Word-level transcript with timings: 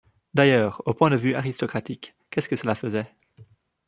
D’ailleurs, 0.33 0.81
au 0.87 0.95
point 0.95 1.11
de 1.11 1.15
vue 1.15 1.35
aristocratique, 1.35 2.15
qu’est-ce 2.31 2.49
que 2.49 2.55
cela 2.55 2.73
faisait? 2.73 3.13